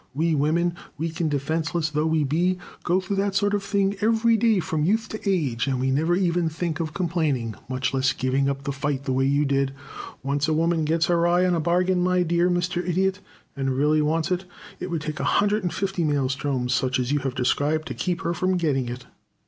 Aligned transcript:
We 0.15 0.33
women, 0.33 0.73
weak 0.97 1.21
and 1.21 1.29
defenseless 1.29 1.91
though 1.91 2.07
we 2.07 2.23
be, 2.23 2.57
go 2.83 2.99
through 2.99 3.17
that 3.17 3.35
sort 3.35 3.53
of 3.53 3.61
thing 3.61 3.91
day 3.91 4.07
after 4.07 4.35
day 4.35 4.59
from 4.59 4.83
youth 4.83 5.07
to 5.09 5.19
age, 5.31 5.67
and 5.67 5.79
we 5.79 5.91
never 5.91 6.15
even 6.15 6.49
think 6.49 6.79
of 6.79 6.95
complaining, 6.95 7.53
much 7.69 7.93
less 7.93 8.11
giving 8.11 8.49
up 8.49 8.63
the 8.63 8.71
fight 8.71 9.03
the 9.03 9.13
way 9.13 9.25
you 9.25 9.45
did. 9.45 9.73
Once 10.23 10.47
a 10.47 10.53
woman 10.55 10.85
gets 10.85 11.05
her 11.05 11.27
eye 11.27 11.45
on 11.45 11.53
a 11.53 11.59
bargain, 11.59 12.01
my 12.01 12.23
dear 12.23 12.49
Mr. 12.49 12.83
Idiot, 12.83 13.19
and 13.55 13.77
really 13.77 14.01
wants 14.01 14.31
it, 14.31 14.45
it 14.79 14.89
would 14.89 15.01
take 15.01 15.19
a 15.19 15.23
hundred 15.37 15.61
and 15.61 15.71
fifty 15.71 16.03
maelstroms 16.03 16.73
such 16.73 16.97
as 16.99 17.11
you 17.11 17.19
have 17.19 17.35
described 17.35 17.87
to 17.87 17.93
keep 17.93 18.21
her 18.21 18.33
from 18.33 18.57
getting 18.57 18.89
it." 18.89 19.05